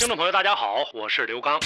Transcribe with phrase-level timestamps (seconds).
[0.00, 1.60] 听众朋友，大家好，我是刘刚。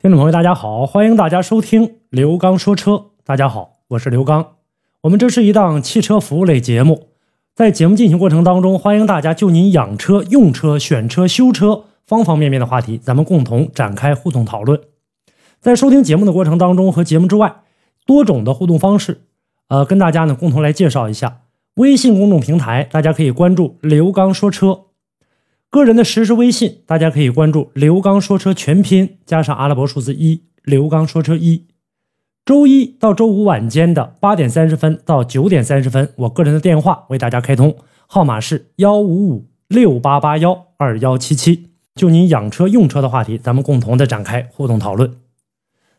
[0.00, 3.06] 听众朋友，大家好，欢迎大家收听刘刚说车。
[3.24, 4.52] 大家好，我是刘刚。
[5.00, 7.08] 我们这是一档汽车服务类节目，
[7.56, 14.80] 在节目进行过程当中，欢迎大家就您养车、用车、选车、修车方方面面的话题，咱们共同展开互动讨论。
[15.58, 17.62] 在收听节目的过程当中和节目之外，
[18.06, 19.22] 多种的互动方式，
[19.66, 21.40] 呃，跟大家呢共同来介绍一下。
[21.74, 24.68] 微信公众平台，大家可以关注“刘刚说车”；
[25.68, 31.66] 个人的实时微信，大家可以关注“刘刚说车”全拼加上阿拉伯数字一，“刘刚说车一”。
[32.46, 37.74] 周一到周五晚间的八点三十分到九点三十分，我个人的电话为大家开通，
[38.06, 41.70] 号码是幺五五六八八幺二幺七七。
[41.96, 45.16] 就您养车用车的话题，咱们共同的展开互动讨论。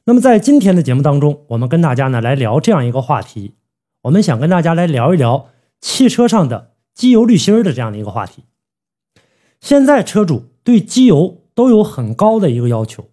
[0.05, 3.55] 那么在今天的节目当中，我们跟大家呢来聊这样一个话题，
[4.03, 5.47] 我们想跟大家来聊一聊。
[5.81, 8.43] 汽车上的机油滤芯的这样的一个话题，
[9.59, 13.09] 现在车主对机油都有很高的一个要求。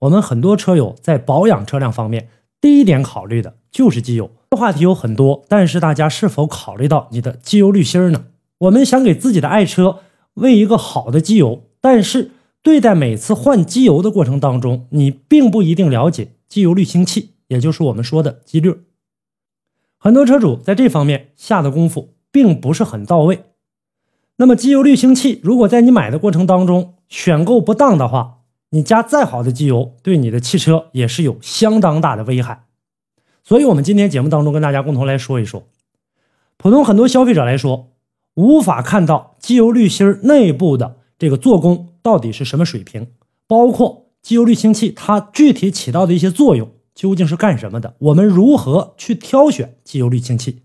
[0.00, 2.28] 我们很多车友在保养车辆方面，
[2.60, 4.30] 第一点考虑的就是机油。
[4.56, 8.26] 话题有很多，但是大家是否考虑到你的机油滤芯呢？
[8.58, 10.00] 我们想给自己的爱车
[10.34, 18.74] 喂一个好的机油，但是对待每次换机油的过程当中，你并不一定了解机油滤清器，也就是我们说的机滤。
[20.02, 23.44] 很多车主在这方面下的功夫并不是很到位。
[24.36, 28.38] 那么机油滤清器，如果在你买的过程当中选购不当的话，
[28.70, 32.64] 你加再好的机油，对你的汽车也是有相当大的危害。
[33.44, 35.64] 所以，我们今天节目当中跟大家共同来说一说，
[36.56, 37.92] 普通很多消费者来说，
[38.36, 43.08] 无法看到机油滤芯内部的这个做工到底是什么水平，
[43.46, 46.70] 包括机油滤清器它具体起到的一些作用。
[47.00, 47.94] 究竟是干什么的？
[47.98, 50.64] 我们如何去挑选机油滤清器？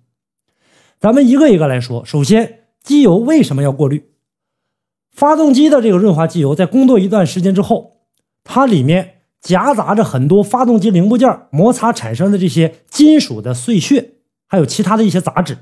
[1.00, 2.04] 咱们一个一个来说。
[2.04, 4.10] 首先，机油为什么要过滤？
[5.14, 8.02] 发动机的这个润滑机油在工作一段时间之后，
[8.44, 14.16] 它里面夹杂着很多发动机零部件摩擦产生的这些金属的碎屑，
[14.46, 15.60] 还有其他的一些杂质。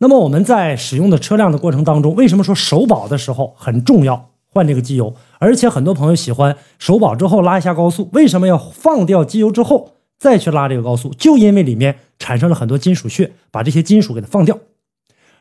[0.00, 4.32] 那么我们在使用的车辆的过程当中，为什么说首保的时候很重要？
[4.50, 11.12] 换这个机油，而且很多朋友喜欢首保之后拉一下高速，为什么要放掉机油之后再去拉这个高速？
[11.14, 14.58] 就因为里面产生了很多金属屑，把这些金属给它放掉。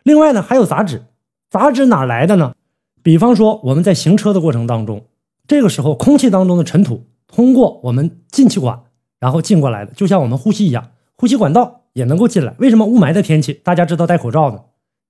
[0.04, 1.06] 另外呢，还有杂质，
[1.50, 2.54] 杂质哪来的呢？
[3.02, 5.06] 比方说我们在行车的过程当中，
[5.48, 8.82] 这个时候空气当中的尘土通过我们进气管
[9.20, 12.54] 然后进过来的，就像我们呼吸一样，呼吸管道也能够进来。
[12.60, 14.60] 为什么雾霾的天气大家知道戴口罩呢？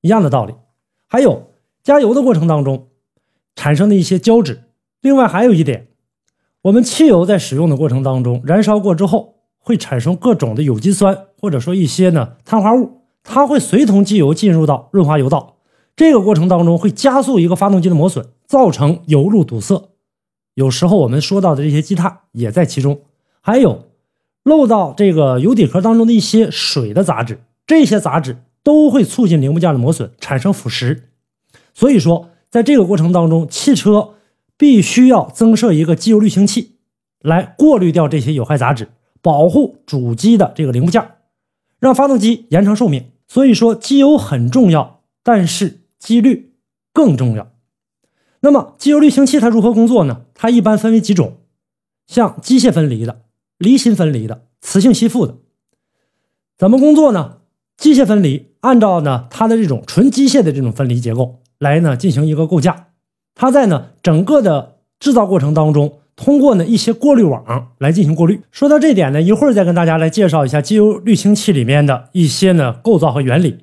[0.02, 0.54] 一样的道理。
[1.08, 1.52] 还有
[1.84, 2.90] 加油的过程当中。
[3.58, 4.62] 产生的一些胶质，
[5.02, 5.88] 另外还有一点，
[6.62, 15.58] 我们汽油在使用的过程当中，燃烧过之后会产生各种的有机酸，或者说一些呢碳化物，它会随同机油进入到润滑油道，
[15.96, 19.90] 这个过程当中会加速一个发动机的磨损，造成油路堵塞。
[20.54, 23.02] 有时候我们说到的这些积碳也在其中，
[23.42, 23.86] 还有
[24.44, 31.00] 漏到这个油底壳当中的一些水的杂质，这些杂质都会促进零部件的磨损，产生腐蚀。
[31.74, 32.30] 所以说。
[32.50, 34.16] 在这个过程当中，汽车
[34.58, 36.78] 必须要增设一个机油滤清器，
[37.22, 38.90] 来过滤掉这些有害杂质，
[39.22, 41.04] 保护主机的这个零部件，
[41.80, 43.12] 让发动机延长寿命。
[43.28, 46.54] 所以说，机油很重要，但是机滤
[46.94, 47.52] 更重要。
[48.40, 50.22] 那么，机油滤清器它如何工作呢？
[50.34, 51.38] 它一般分为几种，
[52.08, 53.24] 像机械分离的、
[53.58, 55.36] 离心分离的、磁性吸附的。
[56.58, 57.40] 怎么工作呢？
[57.76, 61.42] 机械分离，按照呢它的这种纯机械的这种分离结构。
[61.60, 62.88] 来呢进行一个构架，
[63.36, 68.42] 它在呢整个的制造过程当中，通过呢一些过滤网来进行过滤。
[68.52, 73.60] 说到这点呢，一会儿再跟大家来介绍一下机油滤清器里面的一些呢构造和原理。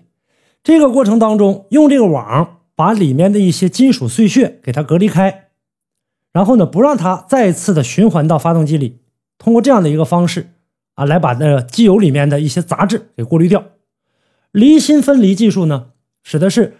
[0.63, 5.49] 这个过程当中，用这个网把里面的一些金属碎屑给它隔离开，
[6.33, 8.99] 然后呢不让它再次的循环到发动机里，
[9.39, 10.51] 通过这样的一个方式
[10.95, 13.65] 啊，来把那机油里面的一些杂质给过滤掉。
[14.53, 15.87] 离心分离技术呢，
[16.23, 16.75] 使的是。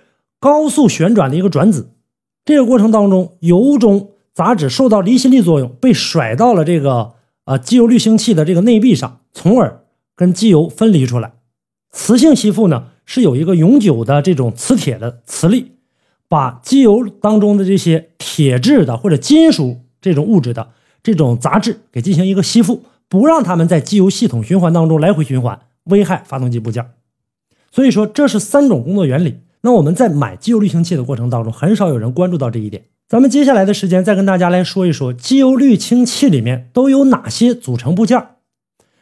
[0.45, 1.89] 高速旋转的一个转子，
[2.45, 7.15] 这个过程当中，油中杂质受到离心力作用，被甩到了这个
[7.47, 9.81] 呃机油滤清器的这个内壁上，从而
[10.15, 11.33] 跟机油分离出来。
[11.93, 15.73] 磁性吸附呢，是有一个永久的这种磁铁的磁力，
[16.29, 26.91] 把机油当中的这些铁质的或者金属这种物质的这种杂质给进行一个吸附，不让它们在机油系统循环当中来回循环，危害发动机部件。
[27.73, 29.39] 所以说，这是三种工作原理。
[29.65, 32.85] 那我们在买机油滤清器的过程当中，很少有人关注到这一点。
[33.09, 38.27] 咱们接下来的时间再跟大家来说一说机油滤清器里面都有哪些组成部件。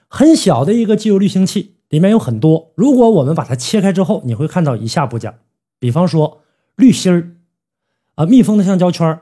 [0.06, 5.35] 很小的一个机油滤清器里面有很多，如果我们把它切开之后，你会看到以下部件，
[5.81, 6.43] 比方说
[6.76, 7.32] 滤芯儿，
[8.15, 9.19] 啊密封的橡胶圈，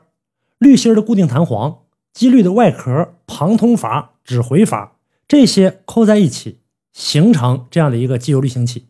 [0.59, 1.79] 滤芯的固定弹簧，
[2.13, 6.59] 机滤的外壳，旁通阀、指回阀，这些扣在一起
[6.93, 8.89] 形成这样的一个机油滤清器。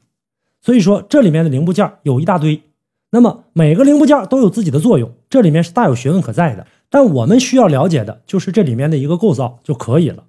[0.61, 2.63] 所以说，这里面的零部件有一大堆，
[3.11, 6.67] 那么每个零部件都有自己的作用，这里面是大有学问可在的。
[6.89, 10.25] 但我们需要了解的就是这里面的一个构造就可以了。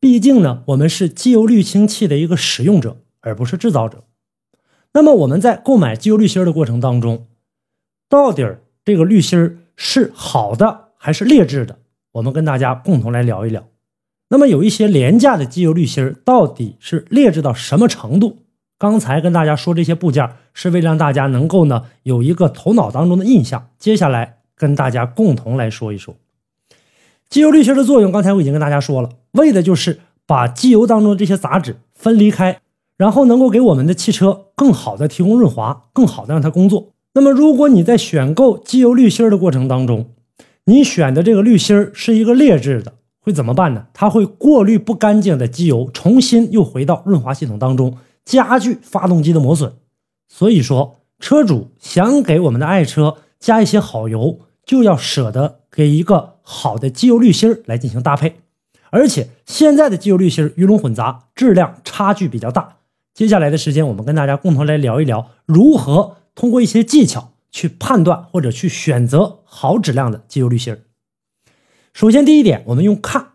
[0.00, 4.04] 毕竟呢，我们是机油滤清器的一个使用者，而不是制造者。
[4.92, 7.26] 那么我们在购买机油滤芯的过程当中，
[8.08, 11.78] 到底这个滤芯是好的还是劣质的？
[12.12, 13.68] 我们跟大家共同来聊一聊。
[14.30, 18.38] 那么有一些廉价的机油滤芯到底是劣质到什么程度？
[18.78, 23.68] 刚才跟大家说这些部件，是为了让大家能够呢有一个头脑当中的印象。
[23.78, 26.14] 接下来跟大家共同来说一说
[27.30, 28.12] 机油滤芯的作用。
[28.12, 32.60] 刚才我已经跟大家说了，为的就是把机油当中的这些杂质分离开，
[32.98, 36.88] 然后能够给我们的汽车更好的提供润滑，更好的让它工作。
[37.14, 40.10] 那么如果你在选购机油滤芯的过程当中，
[40.66, 43.86] 你选的这个滤芯是一个劣质的，会怎么办呢？
[43.94, 47.96] 它会过滤不干净的机油，重新又回到润滑系统当中。
[48.26, 49.72] 加剧发动机的磨损，
[50.28, 58.40] 所以说车主想给我们的爱车加一些好油，就要舍得给一个好的机油滤芯来进行搭配。
[58.90, 62.76] 而且现在的机油滤芯鱼龙混杂，质量差距比较大。
[63.14, 70.76] 接下来的时间，我们跟大家共同来聊一聊，如何通过一些技巧去判断或者去选择好质量的机油滤芯。
[71.94, 73.28] 首先，第一点，我们用看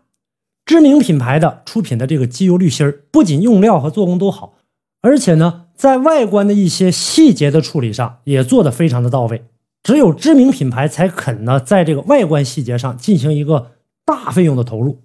[0.64, 4.54] 知名品牌的出品的这个机油滤芯，不仅用料和做工都好。
[5.02, 9.44] 而且呢，在外观的一些细节的处理上也做得非常的到位。
[9.82, 13.72] 只有知名品牌才肯呢，在这个外观细节上进行一个
[14.04, 15.00] 大费用的投入。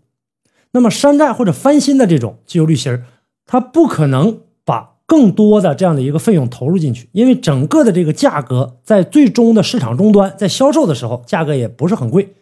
[0.74, 3.06] 那么山寨或者翻新的这种机油滤芯儿，
[3.48, 12.36] 它不可能把更多的这样的一个费用投入进去，因为整个的这个价格在最终的市场终端在销售的时候价格也不是很贵，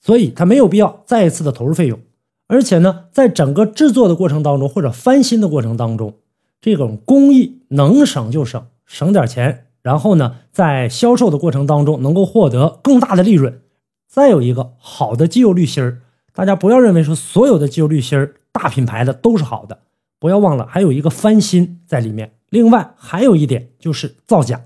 [0.00, 2.00] 所以它没有必要再一次的投入费用。
[2.48, 6.14] 而且呢，在整个制作的过程当中或者翻新的过程当中。
[6.64, 13.60] 这种工艺能省就省，省点钱，然后呢，在销售的过程当中能够获得更大的利润。
[14.08, 16.00] 再有一个好的机油滤芯儿，
[16.32, 19.80] 大家不要认为说所有的机油滤芯儿大品牌的都是好的，
[20.18, 22.32] 不要忘了还有一个翻新在里面。
[22.48, 24.62] 另外还有一点就是造假，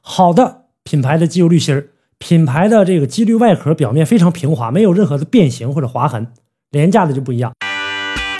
[0.00, 6.26] 好的品牌的机油滤芯儿，品牌的这个机滤外壳表面非常平滑，没有任何的变形或者划痕，
[6.70, 7.52] 廉价的就不一样。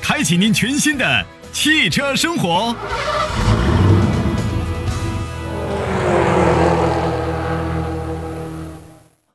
[0.00, 2.74] 开启您全新的汽车生活。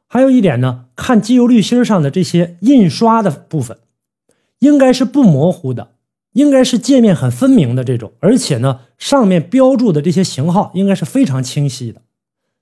[0.08, 3.79] 还有一点呢，看机油滤芯上的这些印刷的部分，
[4.60, 5.93] 应该是不模糊的，
[6.34, 12.01] 应该是界面很分明的这种，而且呢，上面标注的这些型号应该是非常清晰的。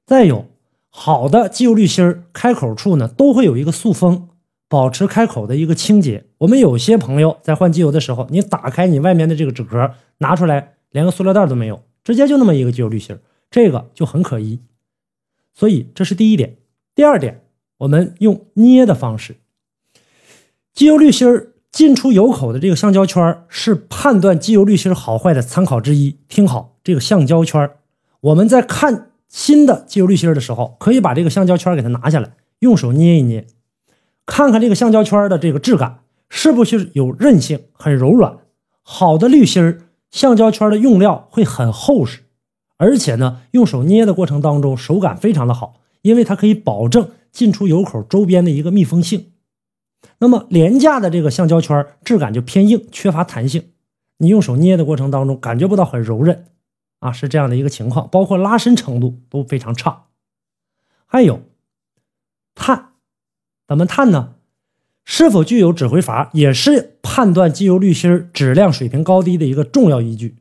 [0.05, 0.47] 再有，
[0.89, 4.29] 好的机油滤芯开口处呢，都会有一个塑封。
[4.71, 6.23] 保持开口的一个清洁。
[6.37, 13.17] 我们有些朋友在换机油的时候，你打开你外面的这个纸壳，拿出来连个塑料袋都没有，直接就那么一个机油滤芯，
[13.49, 14.61] 这个就很可疑。
[15.53, 16.55] 所以这是第一点。
[16.95, 17.41] 第二点，
[17.79, 19.35] 我们用捏的方式，
[20.73, 21.27] 机油滤芯
[21.69, 26.15] 进出油口的这个橡胶圈是判断机油滤芯好坏的参考之一。
[26.29, 27.69] 听好，这个橡胶圈，
[28.21, 33.45] 我们在看新的机油滤芯的时候，可以把这个橡胶圈给它拿下来，用手捏一捏。
[34.31, 38.37] 看看这个橡胶圈的这个质感是不是有韧性，很柔软。
[38.81, 42.21] 好的滤芯，橡胶圈的用料会很厚实，
[42.77, 49.33] 而且呢，用手捏的过程当中手感非常的好，因为它可以保证进出油口周边的一个密封性。
[50.19, 53.71] 那么廉价的这个橡胶圈质感就偏硬，缺乏弹性，
[54.19, 56.45] 你用手捏的过程当中感觉不到很柔韧
[56.99, 60.05] 啊，是这样的一个情况，包括拉伸程度都非常差。
[61.05, 61.41] 还有
[62.55, 62.90] 碳，
[63.71, 64.33] 怎么碳呢？
[65.05, 70.35] 是否具有指挥阀，也是判断机油滤芯质量水平高低的一个重要依据。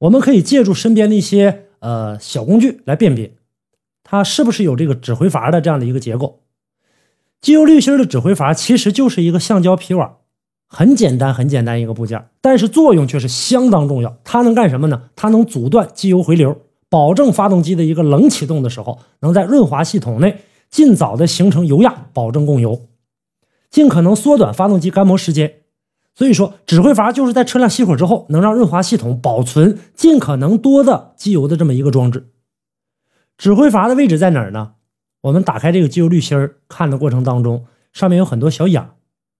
[0.00, 3.32] 我们可以借助身边的一些呃小工具来辨别，
[4.02, 6.42] 它是不是有这个指挥阀的这样的一个结构。
[7.40, 10.16] 机油滤芯的指挥阀其实就是一个橡胶皮网，
[10.68, 14.18] 很简单很简单一个部件，但是作用却是相当重要。
[14.24, 15.04] 它能干什么呢？
[15.16, 16.54] 它能阻断机油回流，
[16.90, 20.36] 保证发动机的一个冷启动的时候，能在润滑系统内
[20.74, 22.88] 尽早的形成油压，保证供油。
[23.70, 25.60] 尽可能缩短发动机干磨时间，
[26.16, 32.26] 所以说指挥阀就是在车辆熄火之后，能让润滑系统保存尽可能多的机油的这么一个装置。
[33.38, 34.72] 指挥阀的位置在哪儿呢？
[35.20, 38.94] 我们打开这个机油滤芯儿看的过程当中，上面有很多小眼儿，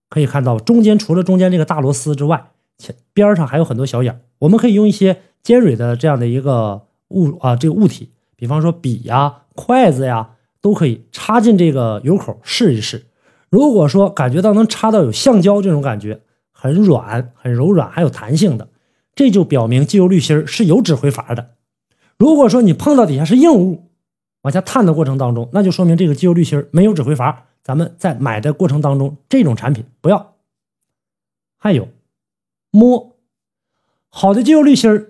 [0.08, 4.20] 可以看到中间除了中间这个大螺丝之外，前边上还有很多小眼儿。
[4.38, 10.33] 我们可以用一些尖锐的这样的一个物啊这个物体，比方说笔呀、筷子呀，
[10.64, 13.04] 都可以插进这个油口试一试。
[13.50, 18.70] 如果说感觉到能插到有橡胶这种感觉，很软、很柔软，还有弹性的，
[19.14, 21.50] 这就表明机油滤芯是有指挥阀的。
[22.16, 23.90] 如果说你碰到底下是硬物，
[24.40, 27.44] 往下探的过程当中，那就说明这个机油滤芯没有指挥阀。
[27.62, 30.36] 咱们在买的过程当中，这种产品不要。
[31.58, 31.88] 还有
[32.70, 33.16] 摸
[34.08, 35.08] 好的机油滤芯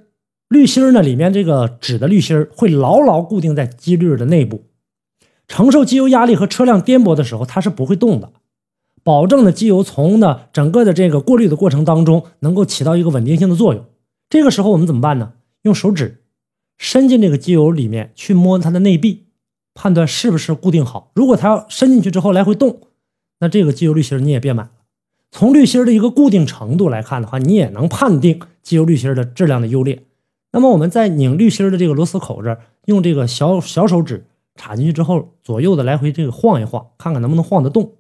[0.48, 4.64] 滤芯呢里面这个纸的滤芯会牢牢固定在机滤的内部。
[5.46, 8.32] 承受机油压力和车辆颠簸的时候，它是不会动的，
[9.02, 13.84] 保证呢机油从呢整个的这个过滤的过程当中能够起到一个稳定性的作用。
[14.30, 15.34] 这个时候我们怎么办呢？
[15.62, 16.22] 用手指
[16.76, 19.26] 伸进这个机油里面去摸它的内壁，
[19.74, 21.10] 判断是不是固定好。
[21.14, 22.80] 如果它要伸进去之后来回动，
[23.40, 24.70] 那这个机油滤芯你也别买了。
[25.30, 30.02] 从滤芯的一个固定程度来看的话，你也能判定机油滤芯的质量的优劣。
[30.52, 34.24] 那么我们在拧滤芯的这个螺丝口这儿，用这个小小手指。
[34.56, 37.94] 插进去之后，左右的来回这个晃一晃，看看能不能晃得动。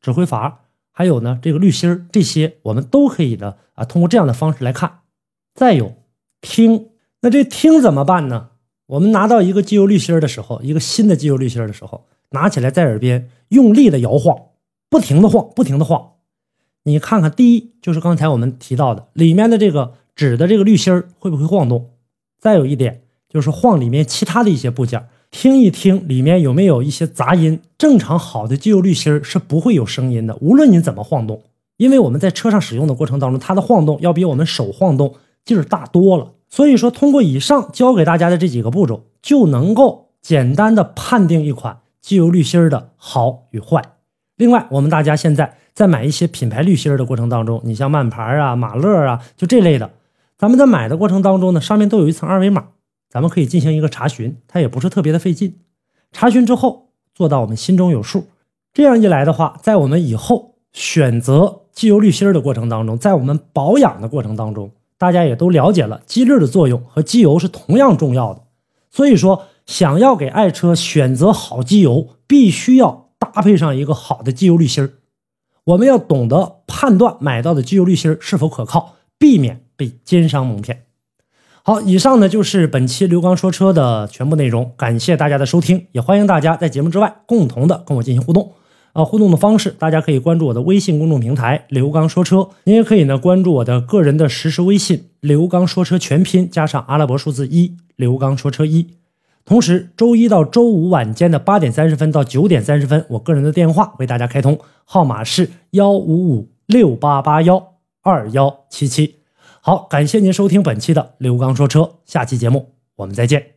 [0.00, 3.84] 指挥阀还有呢，这个滤芯这些我们都可以的啊。
[3.84, 5.00] 通过这样的方式来看。
[5.54, 5.94] 再有
[6.40, 6.88] 听，
[7.20, 8.50] 那这听怎么办呢？
[8.86, 14.36] 我们拿到一个机油滤芯的时候，一个新的机油滤芯的时候，拿起来在耳边用力的摇晃，
[14.90, 16.14] 不停的晃，不停的晃。
[16.82, 21.92] 你看看，第一就是刚才我们提到的里面的这个纸的这个滤芯会不会晃动？
[22.38, 25.08] 再有一点就是晃里面其他的一些部件。
[25.34, 27.60] 听一听里面有没有一些杂音。
[27.76, 31.42] 正常好的机油滤芯是不会有声音的，无论你怎么晃动，
[31.76, 36.30] 因为我们在车上使用的过程当中，它的晃动要比我们手晃动劲儿大多了。
[36.48, 43.82] 所以说，通过以上教给大家的这几个步骤，就能够简单的判定一款机油滤芯的好与坏。
[44.36, 49.90] 另外，我们大家现在在买一些品牌滤芯的过程当中，你像曼牌啊、马勒啊，就这类的，
[50.38, 52.66] 咱们在买的过程当中呢，上面都有一层二维码。
[53.14, 55.60] 咱们可以进行一个查询，它也不是特别的费劲。
[56.10, 58.26] 查询之后做到我们心中有数，
[58.72, 68.42] 这样一来的话，在我们以后选择机油滤芯的过程当中，在我们保养的过程当中，大家也都了解了机滤的作用和机油是同样重要的。
[68.90, 74.92] 所以说，想要给爱车选择好机油，必须要搭配上一个好的机油滤芯
[75.66, 80.86] 我们要懂得判断买到的机油滤芯是否可靠，避免被奸商蒙骗。
[81.66, 88.52] 好，以上呢就是本期刘刚说车的全部内容，感谢大家的收听，也欢迎大家在节目之外共同的跟我进行互动。
[88.92, 98.88] 啊，互动的方式，大家可以关注我的微信公众平台刘刚说车，您也可以呢关注我的个人的实时微信刘刚说车全拼加上阿拉伯数字一刘刚说车一。
[99.46, 109.23] 同时，周一到周五晚间的八点三十分到九点三十分，我个人的电话为大家开通，号码是幺五五六八八幺二幺七七。
[109.66, 113.53] 好，感谢您收听本期的刘刚说车，下期节目我们再见。